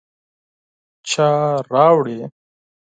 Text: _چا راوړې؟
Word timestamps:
_چا 1.09 1.29
راوړې؟ 1.71 2.19